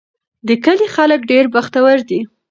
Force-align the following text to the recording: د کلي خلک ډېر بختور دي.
د 0.47 0.49
کلي 0.65 0.87
خلک 0.95 1.19
ډېر 1.31 1.45
بختور 1.55 1.97
دي. 2.09 2.19